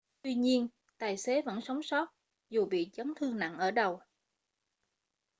[0.21, 2.07] tuy nhiên tài xế vẫn sống sót
[2.49, 4.01] dù bị chấn thương nặng ở đầu